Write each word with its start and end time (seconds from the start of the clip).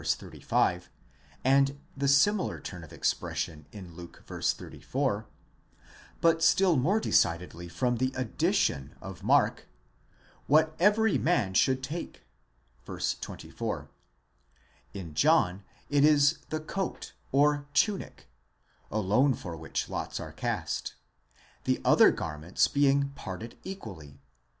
35), 0.03 0.89
and 1.43 1.79
the 1.95 2.07
similar 2.07 2.59
turn 2.59 2.83
of 2.83 2.91
expression 2.91 3.67
in 3.71 3.93
Luke 3.95 4.23
(v. 4.25 4.41
34), 4.41 5.27
but 6.19 6.41
still 6.41 6.75
more 6.75 6.99
decidedly 6.99 7.67
from 7.69 7.97
the 7.97 8.11
addition 8.15 8.95
of 8.99 9.21
Mark: 9.21 9.57
τίς 9.59 9.59
τί 9.61 9.61
ἄρη, 9.61 10.41
what 10.47 10.75
every 10.79 11.19
man 11.19 11.53
should 11.53 11.83
take 11.83 12.23
(vy. 12.83 12.99
24): 13.21 13.91
in 14.95 15.13
John 15.13 15.63
it 15.87 16.03
is 16.03 16.39
the 16.49 16.59
coat 16.61 17.13
or 17.31 17.67
tunic, 17.75 18.27
χιτὼν, 18.91 18.95
alone 18.95 19.33
for 19.35 19.55
which 19.55 19.87
lots 19.87 20.19
are 20.19 20.31
cast, 20.33 20.95
the 21.65 21.79
other 21.85 22.09
garments 22.09 22.67
being 22.67 23.09
parted 23.09 23.55
equally 23.63 24.13
(v. 24.13 24.19